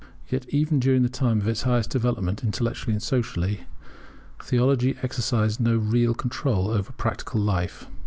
[0.27, 3.65] Yet even during the time of its highest development, intellectually and socially,
[4.41, 7.85] theology exercised no real control over practical life.